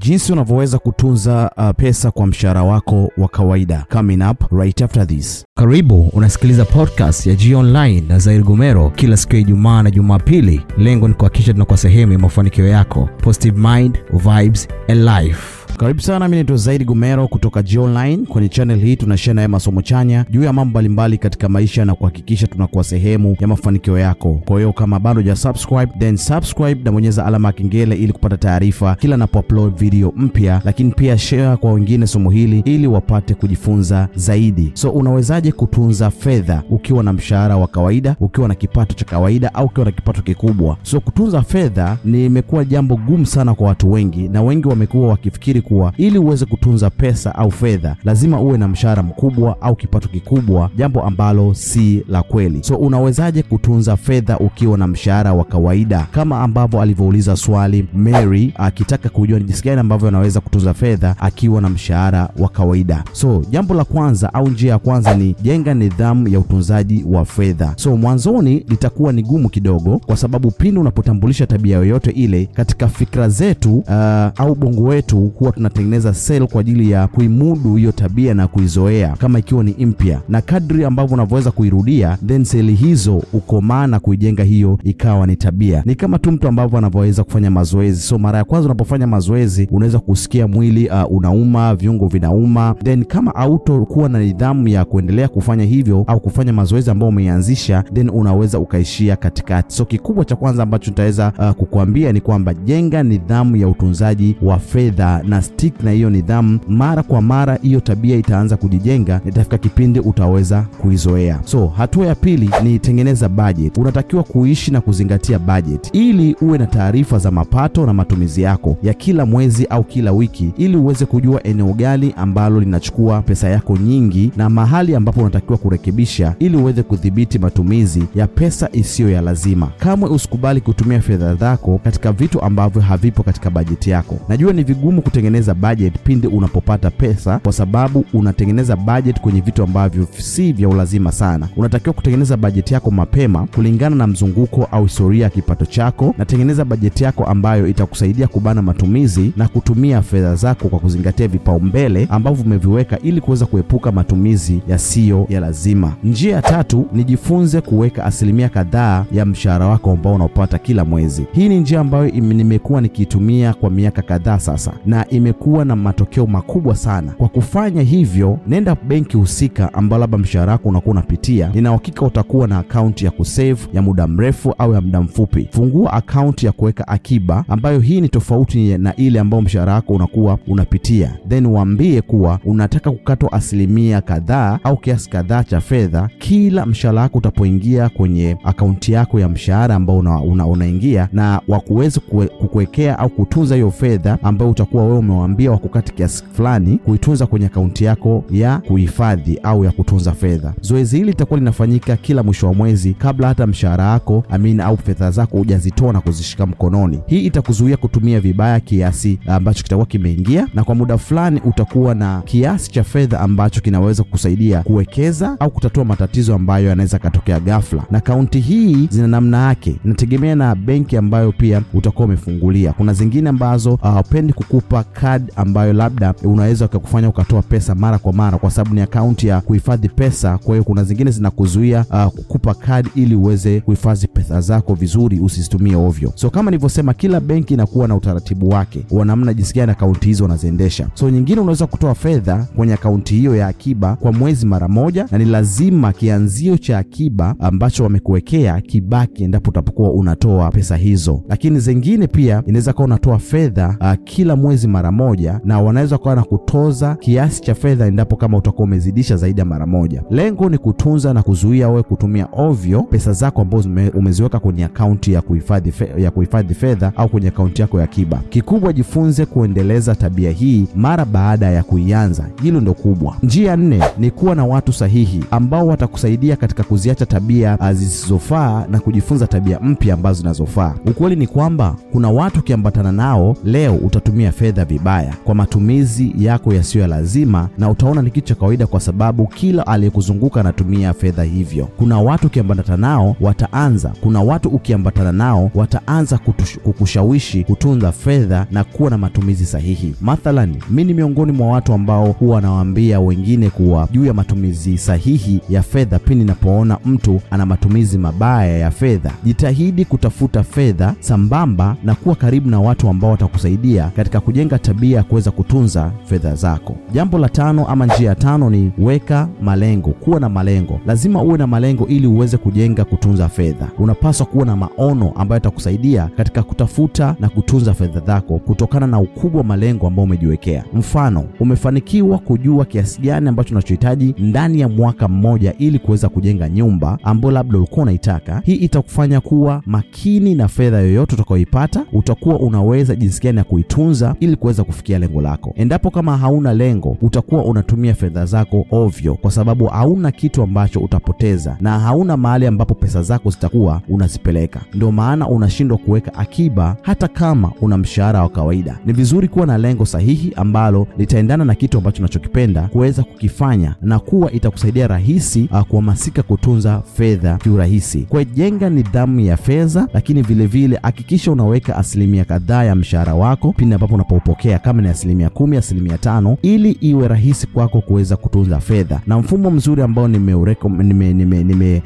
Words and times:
jinsi 0.00 0.32
unavyoweza 0.32 0.78
kutunza 0.78 1.50
uh, 1.56 1.70
pesa 1.76 2.10
kwa 2.10 2.26
mshahara 2.26 2.62
wako 2.62 3.10
wa 3.18 3.28
kawaida. 3.28 3.86
Coming 3.92 4.22
up 4.30 4.52
right 4.52 4.82
after 4.82 5.06
this. 5.06 5.44
Karibu 5.56 6.08
unasikiliza 6.12 6.64
podcast 6.64 7.26
ya 7.26 7.34
G 7.34 7.54
Online 7.54 8.00
na 8.00 8.18
Zair 8.18 8.42
Gumero 8.42 8.90
kila 8.90 9.16
siku 9.16 9.34
ya 9.34 9.40
Ijumaa 9.40 9.82
na 9.82 9.90
Jumapili. 9.90 10.60
Lengo 10.78 11.08
ni 11.08 11.14
kuhakikisha 11.14 11.52
tunakuwa 11.52 11.78
sehemu 11.78 12.12
ya 12.12 12.18
mafanikio 12.18 12.68
yako. 12.68 13.08
Positive 13.22 13.58
mind, 13.68 13.98
vibes 14.12 14.68
and 14.88 15.00
life. 15.04 15.59
Karibu 15.80 16.00
sana, 16.00 16.24
mimi 16.28 16.36
naitwa 16.36 16.56
Zaidi 16.56 16.84
Gumero 16.84 17.28
kutoka 17.28 17.62
G 17.62 17.78
Online. 17.78 18.26
Kwenye 18.26 18.48
channel 18.48 18.78
hii 18.80 18.96
tunashare 18.96 19.34
naye 19.34 19.48
masomo 19.48 19.82
chanya 19.82 20.24
juu 20.30 20.42
ya 20.42 20.52
mambo 20.52 20.70
mbalimbali 20.70 21.18
katika 21.18 21.48
maisha 21.48 21.84
na 21.84 21.94
kuhakikisha 21.94 22.46
tunakuwa 22.46 22.84
sehemu 22.84 23.36
ya 23.40 23.46
mafanikio 23.46 23.98
yako. 23.98 24.42
Kwa 24.44 24.56
hiyo 24.56 24.72
kama 24.72 24.98
bado 25.00 25.22
ja 25.22 25.36
subscribe, 25.36 25.92
then 25.98 26.16
subscribe 26.16 26.80
na 26.84 26.92
bonyeza 26.92 27.26
alama 27.26 27.48
ya 27.48 27.52
kengele 27.52 27.96
ili 27.96 28.12
kupata 28.12 28.36
taarifa 28.36 28.94
kila 28.94 29.16
napo 29.16 29.38
upload 29.38 29.74
video 29.78 30.12
mpya, 30.16 30.60
lakini 30.64 30.90
pia 30.90 31.18
share 31.18 31.56
kwa 31.56 31.72
wengine 31.72 32.06
somo 32.06 32.30
hili 32.30 32.62
ili 32.64 32.86
wapate 32.86 33.34
kujifunza 33.34 34.08
zaidi. 34.14 34.70
So 34.74 34.90
unawezaje 34.90 35.52
kutunza 35.52 36.10
fedha 36.10 36.62
ukiwa 36.70 37.02
na 37.02 37.12
mshahara 37.12 37.56
wa 37.56 37.66
kawaida, 37.68 38.16
ukiwa 38.20 38.48
na 38.48 38.54
kipato 38.54 38.94
cha 38.94 39.04
kawaida 39.04 39.54
au 39.54 39.66
ukiwa 39.66 39.86
na 39.86 39.92
kipato 39.92 40.22
kikubwa? 40.22 40.76
So 40.82 41.00
kutunza 41.00 41.42
fedha 41.42 41.96
ni 42.04 42.26
imekuwa 42.26 42.64
jambo 42.64 42.96
gumu 42.96 43.26
sana 43.26 43.54
kwa 43.54 43.68
watu 43.68 43.92
wengi, 43.92 44.28
na 44.28 44.42
wengi 44.42 44.68
wamekuwa 44.68 45.08
wakifikiri 45.08 45.62
kuwa 45.70 45.92
ili 45.96 46.18
uweze 46.18 46.46
kutunza 46.46 46.90
pesa 46.90 47.34
au 47.34 47.50
fedha 47.50 47.96
lazima 48.04 48.40
uwe 48.40 48.58
na 48.58 48.68
mshahara 48.68 49.02
mkubwa 49.02 49.56
au 49.62 49.76
kipato 49.76 50.08
kikubwa, 50.08 50.70
jambo 50.76 51.02
ambalo 51.02 51.54
si 51.54 52.04
la 52.08 52.22
kweli. 52.22 52.58
So 52.62 52.76
unawezaje 52.76 53.42
kutunza 53.42 53.96
fedha 53.96 54.38
ukiwa 54.38 54.78
na 54.78 54.86
mshahara 54.86 55.32
wa 55.32 55.44
kawaida, 55.44 56.06
kama 56.12 56.40
ambavyo 56.40 56.80
alivyouliza 56.80 57.36
swali 57.36 57.86
Mary 57.94 58.52
akitaka 58.56 59.08
kujua 59.08 59.38
ni 59.38 59.44
jinsi 59.44 59.62
gani 59.64 59.80
ambavyo 59.80 60.08
anaweza 60.08 60.40
kutunza 60.40 60.74
fedha 60.74 61.14
akiwa 61.18 61.60
na 61.60 61.68
mshahara 61.68 62.28
wa 62.38 62.48
kawaida. 62.48 63.04
So 63.12 63.42
jambo 63.50 63.74
la 63.74 63.84
kwanza 63.84 64.34
au 64.34 64.48
njia 64.48 64.70
ya 64.72 64.78
kwanza 64.78 65.14
ni 65.14 65.36
jenga 65.42 65.74
nidhamu 65.74 66.28
ya 66.28 66.40
utunzaji 66.40 67.04
wa 67.08 67.24
fedha. 67.24 67.72
So 67.76 67.96
mwanzoni 67.96 68.64
litakuwa 68.68 69.12
ni 69.12 69.22
gumu 69.22 69.48
kidogo, 69.48 69.98
kwa 70.06 70.16
sababu 70.16 70.50
pindi 70.50 70.80
unapotambulisha 70.80 71.46
tabia 71.46 71.76
yoyote 71.76 72.10
ile 72.10 72.46
katika 72.54 72.88
fikra 72.88 73.28
zetu 73.28 73.78
uh, 73.78 73.92
au 74.36 74.54
bongo 74.54 74.82
wetu 74.82 75.32
huwa 75.38 75.52
tunatengeneza 75.70 76.14
sel 76.14 76.46
kwa 76.46 76.60
ajili 76.60 76.90
ya 76.90 77.06
kuimudu 77.08 77.74
hiyo 77.74 77.92
tabia 77.92 78.34
na 78.34 78.46
kuizoea 78.48 79.16
kama 79.18 79.38
ikiwa 79.38 79.64
ni 79.64 79.86
mpya, 79.86 80.20
na 80.28 80.40
kadri 80.40 80.84
ambavyo 80.84 81.14
unavyoweza 81.14 81.50
kuirudia, 81.50 82.18
then 82.26 82.44
seli 82.44 82.74
hizo 82.74 83.22
ukomaa 83.32 83.86
na 83.86 84.00
kuijenga 84.00 84.42
hiyo 84.44 84.78
ikawa 84.84 85.26
ni 85.26 85.36
tabia. 85.36 85.82
Ni 85.86 85.94
kama 85.94 86.18
tu 86.18 86.32
mtu 86.32 86.48
ambavyo 86.48 86.78
anavyoweza 86.78 87.24
kufanya 87.24 87.50
mazoezi. 87.50 88.00
So 88.02 88.18
mara 88.18 88.38
ya 88.38 88.44
kwanza 88.44 88.66
unapofanya 88.66 89.06
mazoezi 89.06 89.68
unaweza 89.70 89.98
kusikia 89.98 90.48
mwili 90.48 90.88
uh, 90.88 91.12
unauma, 91.12 91.74
viungo 91.74 92.06
vinauma, 92.08 92.74
then 92.84 93.04
kama 93.04 93.34
autokuwa 93.34 94.08
na 94.08 94.18
nidhamu 94.18 94.68
ya 94.68 94.84
kuendelea 94.84 95.28
kufanya 95.28 95.64
hivyo 95.64 96.04
au 96.06 96.20
kufanya 96.20 96.52
mazoezi 96.52 96.90
ambayo 96.90 97.08
umeianzisha, 97.08 97.84
then 97.94 98.10
unaweza 98.10 98.58
ukaishia 98.58 99.16
katikati. 99.16 99.74
So 99.76 99.84
kikubwa 99.84 100.24
cha 100.24 100.36
kwanza 100.36 100.62
ambacho 100.62 100.90
nitaweza 100.90 101.32
uh, 101.38 101.50
kukuambia 101.50 102.12
ni 102.12 102.20
kwamba 102.20 102.54
jenga 102.54 103.02
nidhamu 103.02 103.56
ya 103.56 103.68
utunzaji 103.68 104.36
wa 104.42 104.58
fedha 104.58 105.22
na 105.24 105.42
stick 105.54 105.82
na 105.82 105.90
hiyo 105.90 106.10
nidhamu 106.10 106.58
mara 106.68 107.02
kwa 107.02 107.22
mara, 107.22 107.58
hiyo 107.62 107.80
tabia 107.80 108.16
itaanza 108.16 108.56
kujijenga, 108.56 109.20
itafika 109.28 109.58
kipindi 109.58 110.00
utaweza 110.00 110.62
kuizoea. 110.62 111.40
So 111.44 111.66
hatua 111.66 112.06
ya 112.06 112.14
pili 112.14 112.50
ni 112.62 112.78
tengeneza 112.78 113.28
budget. 113.28 113.78
Unatakiwa 113.78 114.22
kuishi 114.22 114.70
na 114.70 114.80
kuzingatia 114.80 115.38
budget 115.38 115.90
ili 115.92 116.36
uwe 116.40 116.58
na 116.58 116.66
taarifa 116.66 117.18
za 117.18 117.30
mapato 117.30 117.86
na 117.86 117.92
matumizi 117.92 118.42
yako 118.42 118.76
ya 118.82 118.94
kila 118.94 119.26
mwezi 119.26 119.66
au 119.66 119.84
kila 119.84 120.12
wiki, 120.12 120.50
ili 120.58 120.76
uweze 120.76 121.06
kujua 121.06 121.42
eneo 121.42 121.72
gani 121.72 122.14
ambalo 122.16 122.60
linachukua 122.60 123.22
pesa 123.22 123.48
yako 123.48 123.76
nyingi 123.76 124.32
na 124.36 124.50
mahali 124.50 124.94
ambapo 124.94 125.20
unatakiwa 125.20 125.58
kurekebisha, 125.58 126.34
ili 126.38 126.56
uweze 126.56 126.82
kudhibiti 126.82 127.38
matumizi 127.38 128.02
ya 128.14 128.26
pesa 128.26 128.68
isiyo 128.72 129.10
ya 129.10 129.20
lazima. 129.20 129.68
Kamwe 129.78 130.10
usikubali 130.10 130.60
kutumia 130.60 131.00
fedha 131.00 131.34
zako 131.34 131.80
katika 131.84 132.12
vitu 132.12 132.40
ambavyo 132.42 132.82
havipo 132.82 133.22
katika 133.22 133.50
bajeti 133.50 133.90
yako. 133.90 134.18
Najua 134.28 134.52
ni 134.52 134.62
vigumu 134.62 135.02
kutengeneza 135.02 135.29
budget 135.38 135.94
pindi 136.04 136.26
unapopata 136.26 136.90
pesa, 136.90 137.38
kwa 137.38 137.52
sababu 137.52 138.04
unatengeneza 138.12 138.76
budget 138.76 139.20
kwenye 139.20 139.40
vitu 139.40 139.62
ambavyo 139.62 140.06
si 140.18 140.52
vya 140.52 140.68
ulazima 140.68 141.12
sana. 141.12 141.48
Unatakiwa 141.56 141.92
kutengeneza 141.92 142.36
bajeti 142.36 142.74
yako 142.74 142.90
mapema 142.90 143.46
kulingana 143.54 143.96
na 143.96 144.06
mzunguko 144.06 144.68
au 144.72 144.82
historia 144.82 145.24
ya 145.24 145.30
kipato 145.30 145.66
chako, 145.66 146.14
na 146.18 146.24
tengeneza 146.24 146.64
bajeti 146.64 147.04
yako 147.04 147.24
ambayo 147.24 147.66
itakusaidia 147.66 148.26
kubana 148.28 148.62
matumizi 148.62 149.32
na 149.36 149.48
kutumia 149.48 150.02
fedha 150.02 150.34
zako 150.34 150.68
kwa 150.68 150.78
kuzingatia 150.78 151.28
vipaumbele 151.28 152.06
ambavyo 152.10 152.44
umeviweka 152.44 152.98
ili 152.98 153.20
kuweza 153.20 153.46
kuepuka 153.46 153.92
matumizi 153.92 154.60
yasiyo 154.68 155.26
ya 155.28 155.40
lazima. 155.40 155.92
Njia 156.04 156.34
ya 156.36 156.42
tatu 156.42 156.86
nijifunze 156.92 157.60
kuweka 157.60 158.04
asilimia 158.04 158.48
kadhaa 158.48 159.04
ya 159.12 159.26
mshahara 159.26 159.66
wako 159.66 159.90
ambao 159.90 160.14
unaopata 160.14 160.58
kila 160.58 160.84
mwezi. 160.84 161.26
Hii 161.32 161.48
ni 161.48 161.60
njia 161.60 161.80
ambayo 161.80 162.10
nimekuwa 162.10 162.80
nikiitumia 162.80 163.54
kwa 163.54 163.70
miaka 163.70 164.02
kadhaa 164.02 164.38
sasa 164.38 164.72
na 164.86 165.06
imekuwa 165.20 165.64
na 165.64 165.76
matokeo 165.76 166.26
makubwa 166.26 166.76
sana. 166.76 167.12
Kwa 167.12 167.28
kufanya 167.28 167.82
hivyo, 167.82 168.38
nenda 168.46 168.76
benki 168.88 169.16
husika 169.16 169.74
ambayo 169.74 170.00
labda 170.00 170.18
mshahara 170.18 170.52
wako 170.52 170.68
unakuwa 170.68 170.92
unapitia, 170.92 171.50
nina 171.54 171.70
uhakika 171.70 172.06
utakuwa 172.06 172.48
na 172.48 172.58
akaunti 172.58 173.04
ya 173.04 173.10
kusave 173.10 173.60
ya 173.72 173.82
muda 173.82 174.06
mrefu 174.06 174.54
au 174.58 174.74
ya 174.74 174.80
muda 174.80 175.00
mfupi. 175.00 175.48
Fungua 175.52 175.92
akaunti 175.92 176.46
ya 176.46 176.52
kuweka 176.52 176.88
akiba 176.88 177.44
ambayo 177.48 177.80
hii 177.80 178.00
ni 178.00 178.08
tofauti 178.08 178.78
na 178.78 178.96
ile 178.96 179.20
ambayo 179.20 179.42
mshahara 179.42 179.74
wako 179.74 179.92
unakuwa 179.94 180.38
unapitia, 180.48 181.12
then 181.28 181.46
waambie 181.46 182.00
kuwa 182.02 182.38
unataka 182.44 182.90
kukatwa 182.90 183.32
asilimia 183.32 184.00
kadhaa 184.00 184.58
au 184.64 184.76
kiasi 184.76 185.10
kadhaa 185.10 185.44
cha 185.44 185.60
fedha 185.60 186.08
kila 186.18 186.66
mshahara 186.66 187.00
wako 187.02 187.18
utapoingia 187.18 187.88
kwenye 187.88 188.36
akaunti 188.44 188.92
yako 188.92 189.20
ya 189.20 189.28
mshahara 189.28 189.74
ambao 189.74 189.98
unaingia 189.98 190.22
una, 190.32 190.46
una 190.46 191.08
na 191.12 191.40
wakuweze 191.48 192.00
kukuwekea 192.40 192.98
au 192.98 193.08
kutunza 193.08 193.54
hiyo 193.54 193.70
fedha 193.70 194.18
ambayo 194.22 194.50
utakuwa 194.50 194.84
wewe 194.86 194.98
umewaambia 195.10 195.50
wakukati 195.50 195.92
kiasi 195.92 196.24
fulani 196.32 196.78
kuitunza 196.78 197.26
kwenye 197.26 197.46
akaunti 197.46 197.84
yako 197.84 198.24
ya 198.30 198.58
kuhifadhi 198.58 199.38
au 199.42 199.64
ya 199.64 199.70
kutunza 199.72 200.12
fedha. 200.12 200.52
Zoezi 200.60 200.96
hili 200.96 201.08
litakuwa 201.08 201.38
linafanyika 201.38 201.96
kila 201.96 202.22
mwisho 202.22 202.46
wa 202.46 202.54
mwezi 202.54 202.94
kabla 202.94 203.28
hata 203.28 203.46
mshahara 203.46 203.84
wako 203.88 204.24
amin 204.30 204.60
au 204.60 204.76
fedha 204.76 205.10
zako 205.10 205.36
hujazitoa 205.38 205.92
na 205.92 206.00
kuzishika 206.00 206.46
mkononi. 206.46 207.00
Hii 207.06 207.20
itakuzuia 207.26 207.76
kutumia 207.76 208.20
vibaya 208.20 208.60
kiasi 208.60 209.18
ambacho 209.26 209.62
kitakuwa 209.62 209.86
kimeingia, 209.86 210.46
na 210.54 210.64
kwa 210.64 210.74
muda 210.74 210.98
fulani 210.98 211.40
utakuwa 211.44 211.94
na 211.94 212.22
kiasi 212.24 212.70
cha 212.70 212.84
fedha 212.84 213.20
ambacho 213.20 213.60
kinaweza 213.60 214.02
kukusaidia 214.02 214.62
kuwekeza 214.62 215.36
au 215.40 215.50
kutatua 215.50 215.84
matatizo 215.84 216.34
ambayo 216.34 216.68
yanaweza 216.68 216.98
katokea 216.98 217.40
ghafla. 217.40 217.82
Na 217.90 217.98
akaunti 217.98 218.40
hii 218.40 218.88
zina 218.90 219.06
namna 219.06 219.46
yake, 219.46 219.76
inategemea 219.84 220.34
na 220.34 220.54
benki 220.54 220.96
ambayo 220.96 221.32
pia 221.32 221.62
utakuwa 221.74 222.04
umefungulia. 222.06 222.72
Kuna 222.72 222.92
zingine 222.92 223.28
ambazo 223.28 223.78
hawapendi 223.82 224.32
uh, 224.32 224.38
kukupa 224.38 224.84
kad 225.00 225.32
ambayo 225.36 225.72
labda 225.72 226.14
unaweza 226.24 226.64
ukakufanya 226.64 227.08
ukatoa 227.08 227.42
pesa 227.42 227.74
mara 227.74 227.98
kwa 227.98 228.12
mara, 228.12 228.38
kwa 228.38 228.50
sababu 228.50 228.74
ni 228.74 228.80
akaunti 228.80 229.26
ya 229.26 229.40
kuhifadhi 229.40 229.88
pesa. 229.88 230.38
Kwa 230.38 230.54
hiyo 230.54 230.64
kuna 230.64 230.84
zingine 230.84 231.10
zinakuzuia 231.10 231.84
uh, 231.90 232.04
kukupa 232.04 232.54
card 232.54 232.88
ili 232.94 233.14
uweze 233.14 233.60
kuhifadhi 233.60 234.06
pesa 234.06 234.40
zako 234.40 234.74
vizuri, 234.74 235.20
usizitumie 235.20 235.76
ovyo. 235.76 236.12
So 236.14 236.30
kama 236.30 236.50
nilivyosema, 236.50 236.94
kila 236.94 237.20
benki 237.20 237.54
inakuwa 237.54 237.88
na 237.88 237.96
utaratibu 237.96 238.48
wake 238.48 238.84
wa 238.90 239.04
namna 239.04 239.34
jinsi 239.34 239.54
gani 239.54 239.72
akaunti 239.72 240.06
hizo 240.06 240.24
wanaziendesha. 240.24 240.88
So 240.94 241.10
nyingine 241.10 241.40
unaweza 241.40 241.66
kutoa 241.66 241.94
fedha 241.94 242.46
kwenye 242.56 242.72
akaunti 242.74 243.14
hiyo 243.14 243.36
ya 243.36 243.46
akiba 243.46 243.96
kwa 243.96 244.12
mwezi 244.12 244.46
mara 244.46 244.68
moja, 244.68 245.06
na 245.10 245.18
ni 245.18 245.24
lazima 245.24 245.92
kianzio 245.92 246.58
cha 246.58 246.78
akiba 246.78 247.34
ambacho 247.38 247.82
wamekuwekea 247.84 248.60
kibaki 248.60 249.24
endapo 249.24 249.50
utapokuwa 249.50 249.92
unatoa 249.92 250.50
pesa 250.50 250.76
hizo. 250.76 251.22
Lakini 251.28 251.60
zingine 251.60 252.06
pia 252.06 252.42
inaweza 252.46 252.72
kuwa 252.72 252.84
unatoa 252.84 253.18
fedha 253.18 253.76
uh, 253.80 253.92
kila 254.04 254.36
mwezi 254.36 254.68
mara 254.68 254.89
moja, 254.92 255.40
na 255.44 255.60
wanaweza 255.60 255.98
kuwa 255.98 256.14
na 256.14 256.22
kutoza 256.22 256.94
kiasi 256.94 257.42
cha 257.42 257.54
fedha 257.54 257.86
endapo 257.86 258.16
kama 258.16 258.36
utakuwa 258.36 258.64
umezidisha 258.64 259.16
zaidi 259.16 259.40
ya 259.40 259.46
mara 259.46 259.66
moja. 259.66 260.02
Lengo 260.10 260.48
ni 260.48 260.58
kutunza 260.58 261.14
na 261.14 261.22
kuzuia 261.22 261.68
wewe 261.68 261.82
kutumia 261.82 262.28
ovyo 262.32 262.82
pesa 262.82 263.12
zako 263.12 263.42
ambazo 263.42 263.68
umeziweka 263.94 264.38
kwenye 264.38 264.64
akaunti 264.64 265.12
ya 265.12 265.22
kuhifadhi 265.22 265.72
ya 265.98 266.10
kuhifadhi 266.10 266.54
fedha 266.54 266.92
au 266.96 267.08
kwenye 267.08 267.28
akaunti 267.28 267.62
yako 267.62 267.78
ya 267.78 267.84
akiba. 267.84 268.20
Kikubwa, 268.28 268.72
jifunze 268.72 269.26
kuendeleza 269.26 269.94
tabia 269.94 270.30
hii 270.30 270.66
mara 270.76 271.04
baada 271.04 271.50
ya 271.50 271.62
kuianza. 271.62 272.26
Hilo 272.42 272.60
ndo 272.60 272.74
kubwa. 272.74 273.16
Njia 273.22 273.56
nne 273.56 273.82
ni 273.98 274.10
kuwa 274.10 274.34
na 274.34 274.44
watu 274.44 274.72
sahihi 274.72 275.24
ambao 275.30 275.66
watakusaidia 275.66 276.36
katika 276.36 276.62
kuziacha 276.62 277.06
tabia 277.06 277.58
zisizofaa 277.72 278.66
na 278.70 278.80
kujifunza 278.80 279.26
tabia 279.26 279.60
mpya 279.60 279.94
ambazo 279.94 280.18
zinazofaa. 280.18 280.74
Ukweli 280.86 281.16
ni 281.16 281.26
kwamba 281.26 281.76
kuna 281.92 282.10
watu 282.10 282.40
ukiambatana 282.40 282.92
nao 282.92 283.36
leo 283.44 283.74
utatumia 283.76 284.32
fedha 284.32 284.64
vibaya 284.64 284.79
vibaya 284.80 285.14
kwa 285.24 285.34
matumizi 285.34 286.14
yako 286.18 286.54
yasiyo 286.54 286.82
ya 286.82 286.88
lazima, 286.88 287.48
na 287.58 287.70
utaona 287.70 288.02
ni 288.02 288.10
kitu 288.10 288.26
cha 288.28 288.34
kawaida, 288.34 288.66
kwa 288.66 288.80
sababu 288.80 289.26
kila 289.26 289.66
aliyekuzunguka 289.66 290.40
anatumia 290.40 290.92
fedha 290.94 291.22
hivyo. 291.22 291.66
Kuna 291.76 292.00
watu 292.00 292.26
ukiambatana 292.26 292.76
nao 292.76 293.16
wataanza, 293.20 293.92
kuna 294.00 294.20
watu 294.22 294.48
ukiambatana 294.48 295.12
nao 295.12 295.50
wataanza 295.54 296.18
kukushawishi 296.64 297.44
kutunza 297.44 297.92
fedha 297.92 298.46
na 298.50 298.64
kuwa 298.64 298.90
na 298.90 298.98
matumizi 298.98 299.46
sahihi. 299.46 299.94
Mathalan, 300.00 300.56
mi 300.70 300.84
ni 300.84 300.94
miongoni 300.94 301.32
mwa 301.32 301.48
watu 301.48 301.72
ambao 301.72 302.06
huwa 302.12 302.34
wanawaambia 302.34 303.00
wengine 303.00 303.50
kuwa 303.50 303.88
juu 303.92 304.04
ya 304.04 304.14
matumizi 304.14 304.78
sahihi 304.78 305.40
ya 305.48 305.62
fedha. 305.62 305.98
Pindi 305.98 306.24
ninapoona 306.24 306.78
mtu 306.84 307.20
ana 307.30 307.46
matumizi 307.46 307.98
mabaya 307.98 308.58
ya 308.58 308.70
fedha, 308.70 309.10
jitahidi 309.24 309.84
kutafuta 309.84 310.42
fedha 310.42 310.94
sambamba 311.00 311.76
na 311.84 311.94
kuwa 311.94 312.14
karibu 312.14 312.50
na 312.50 312.60
watu 312.60 312.88
ambao 312.88 313.10
watakusaidia 313.10 313.90
katika 313.96 314.20
kujenga 314.20 314.58
tabia 314.74 314.96
ya 314.96 315.02
kuweza 315.02 315.30
kutunza 315.30 315.92
fedha 316.04 316.34
zako. 316.34 316.76
Jambo 316.92 317.18
la 317.18 317.28
tano 317.28 317.66
ama 317.68 317.86
njia 317.86 318.08
ya 318.08 318.14
tano 318.14 318.50
ni 318.50 318.72
weka 318.78 319.28
malengo. 319.42 319.90
Kuwa 319.90 320.20
na 320.20 320.28
malengo, 320.28 320.80
lazima 320.86 321.22
uwe 321.22 321.38
na 321.38 321.46
malengo 321.46 321.86
ili 321.86 322.06
uweze 322.06 322.36
kujenga 322.36 322.84
kutunza 322.84 323.28
fedha. 323.28 323.68
Unapaswa 323.78 324.26
kuwa 324.26 324.46
na 324.46 324.56
maono 324.56 325.12
ambayo 325.16 325.36
yatakusaidia 325.36 326.10
katika 326.16 326.42
kutafuta 326.42 327.16
na 327.20 327.28
kutunza 327.28 327.74
fedha 327.74 328.00
zako 328.00 328.38
kutokana 328.38 328.86
na 328.86 329.00
ukubwa 329.00 329.38
wa 329.40 329.46
malengo 329.46 329.86
ambayo 329.86 330.04
umejiwekea. 330.04 330.64
Mfano, 330.74 331.24
umefanikiwa 331.40 332.18
kujua 332.18 332.64
kiasi 332.64 333.00
gani 333.02 333.28
ambacho 333.28 333.54
unachohitaji 333.54 334.14
ndani 334.18 334.60
ya 334.60 334.68
mwaka 334.68 335.08
mmoja 335.08 335.54
ili 335.58 335.78
kuweza 335.78 336.08
kujenga 336.08 336.48
nyumba 336.48 336.98
ambayo 337.02 337.32
labda 337.34 337.58
ulikuwa 337.58 337.82
unaitaka. 337.82 338.42
Hii 338.44 338.54
itakufanya 338.54 339.20
kuwa 339.20 339.62
makini 339.66 340.34
na 340.34 340.48
fedha 340.48 340.80
yoyote 340.80 341.14
utakayoipata. 341.14 341.84
Utakuwa 341.92 342.38
unaweza 342.40 342.96
jinsi 342.96 343.20
gani 343.22 343.38
ya 343.38 343.44
kuitunza 343.44 344.14
ili 344.20 344.36
kuweza 344.36 344.59
kufikia 344.64 344.98
lengo 344.98 345.20
lako. 345.20 345.52
Endapo 345.56 345.90
kama 345.90 346.16
hauna 346.16 346.54
lengo, 346.54 346.96
utakuwa 347.02 347.44
unatumia 347.44 347.94
fedha 347.94 348.26
zako 348.26 348.66
ovyo, 348.70 349.14
kwa 349.14 349.30
sababu 349.30 349.66
hauna 349.66 350.10
kitu 350.10 350.42
ambacho 350.42 350.80
utapoteza 350.80 351.56
na 351.60 351.78
hauna 351.78 352.16
mahali 352.16 352.46
ambapo 352.46 352.74
pesa 352.74 353.02
zako 353.02 353.30
zitakuwa 353.30 353.82
unazipeleka. 353.88 354.60
Ndio 354.74 354.92
maana 354.92 355.28
unashindwa 355.28 355.78
kuweka 355.78 356.14
akiba 356.14 356.76
hata 356.82 357.08
kama 357.08 357.52
una 357.60 357.78
mshahara 357.78 358.22
wa 358.22 358.28
kawaida. 358.28 358.78
Ni 358.86 358.92
vizuri 358.92 359.28
kuwa 359.28 359.46
na 359.46 359.58
lengo 359.58 359.86
sahihi 359.86 360.32
ambalo 360.36 360.86
litaendana 360.98 361.44
na 361.44 361.54
kitu 361.54 361.78
ambacho 361.78 361.98
unachokipenda 362.02 362.62
kuweza 362.62 363.02
kukifanya 363.02 363.74
na 363.82 363.98
kuwa 363.98 364.32
itakusaidia 364.32 364.86
rahisi 364.88 365.48
uh, 365.52 365.60
kuhamasika 365.60 366.22
kutunza 366.22 366.82
fedha 366.94 367.36
kiurahisi. 367.36 368.06
Kwa 368.08 368.24
jenga 368.24 368.70
nidhamu 368.70 369.20
ya 369.20 369.36
fedha, 369.36 369.88
lakini 369.94 370.22
vilevile 370.22 370.78
hakikisha 370.82 371.32
unaweka 371.32 371.76
asilimia 371.76 372.24
kadhaa 372.24 372.64
ya 372.64 372.74
mshahara 372.74 373.14
wako 373.14 373.52
pindi 373.52 373.74
ambapo 373.74 373.94
unapopokea, 373.94 374.39
kama 374.62 374.82
ni 374.82 374.88
asilimia 374.88 375.30
kumi, 375.30 375.56
asilimia 375.56 375.98
tano, 375.98 376.36
ili 376.42 376.70
iwe 376.70 377.08
rahisi 377.08 377.46
kwako 377.46 377.80
kuweza 377.80 378.16
kutunza 378.16 378.60
fedha. 378.60 379.00
Na 379.06 379.18
mfumo 379.18 379.50
mzuri 379.50 379.82
ambao 379.82 380.08
nimekuelezea 380.08 380.82
nime, 380.82 381.12
nime, 381.12 381.44
nime 381.44 381.82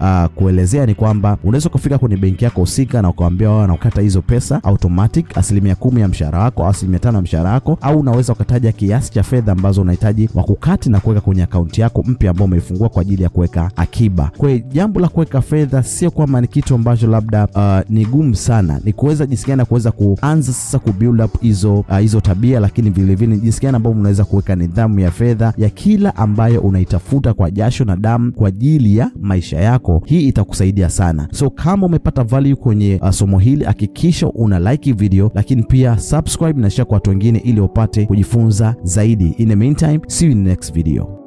uh, 0.81 0.87
ni 0.87 0.95
kwamba 0.95 1.39
unaweza 1.45 1.69
ukafika 1.69 1.99
kwenye 1.99 2.17
benki 2.17 2.45
yako 2.45 2.61
husika 2.61 3.03
na 3.03 3.09
ukawambia 3.09 3.51
wao 3.51 3.59
wanakata 3.59 4.01
hizo 4.01 4.23
pesa 4.23 4.61
automatic 4.65 5.39
asilimia 5.39 5.75
kumi 5.75 6.01
ya 6.01 6.09
mshahara 6.09 6.39
wako 6.39 6.63
au 6.63 6.69
asilimia 6.71 6.99
tano 6.99 7.17
ya 7.19 7.23
mshahara 7.23 7.51
wako, 7.51 7.79
au 7.81 8.01
unaweza 8.01 8.33
ukataja 8.33 8.73
kiasi 8.73 9.13
cha 9.13 9.23
fedha 9.23 9.53
ambazo 9.53 9.83
unahitaji 9.83 10.29
wakukati 10.35 10.91
na 10.91 11.01
kuweka 11.01 11.21
kwenye 11.21 11.43
akaunti 11.43 11.81
yako 11.81 12.03
mpya 12.07 12.31
ambao 12.31 12.45
umeifungua 12.45 12.89
kwa 12.89 13.03
ajili 13.03 13.23
ya 13.23 13.29
kuweka 13.29 13.71
akiba. 13.77 14.31
Kwa 14.37 14.59
jambo 14.59 15.01
la 15.01 15.09
kuweka 15.09 15.41
fedha 15.41 15.83
sio 15.83 16.11
kwamba 16.11 16.41
ni 16.41 16.47
kitu 16.47 16.75
ambacho 16.75 17.07
labda 17.07 17.49
uh, 17.55 17.91
ni 17.91 18.05
gumu 18.07 18.35
sana, 18.35 18.81
ni 18.85 18.93
kuweza 18.93 19.27
jinsi 19.27 19.47
gani 19.47 19.65
kuweza 19.65 19.93
kuanza 19.93 20.53
sasa 20.53 20.79
kubuild 20.79 21.21
up 21.21 21.41
hizo 21.41 21.75
uh, 21.79 21.99
hizo 21.99 22.21
tabia, 22.21 22.44
lakini 22.53 22.91
vilevile 22.91 23.37
jinsi 23.37 23.61
gani 23.61 23.77
ambavyo 23.77 24.01
unaweza 24.01 24.25
kuweka 24.25 24.57
nidhamu 24.57 25.01
ya 25.01 25.11
fedha 25.11 25.53
ya 25.57 25.71
kila 25.71 26.17
ambayo 26.17 26.61
unaitafuta 26.61 27.35
kwa 27.35 27.51
jasho 27.51 27.85
na 27.85 27.97
damu 27.97 28.33
kwa 28.33 28.49
ajili 28.49 28.97
ya 28.97 29.11
maisha 29.21 29.61
yako. 29.61 30.03
Hii 30.07 30.29
itakusaidia 30.29 30.91
sana. 30.91 31.29
So 31.33 31.51
kama 31.51 31.87
umepata 31.87 32.25
value 32.25 32.55
kwenye 32.55 32.99
uh, 33.03 33.11
somo 33.11 33.39
hili, 33.39 33.65
hakikisha 33.65 34.29
una 34.29 34.73
like 34.73 34.93
video, 34.93 35.31
lakini 35.35 35.63
pia 35.63 35.99
subscribe 35.99 36.61
na 36.61 36.71
share 36.71 36.85
kwa 36.87 36.95
watu 36.95 37.11
wengine 37.11 37.39
ili 37.39 37.61
wapate 37.61 38.07
kujifunza 38.07 38.75
zaidi. 38.83 39.35
In 39.39 39.49
the 39.49 39.57
meantime, 39.57 40.01
see 40.07 40.27
you 40.27 40.33
in 40.33 40.45
the 40.45 40.51
next 40.51 40.75
video. 40.75 41.24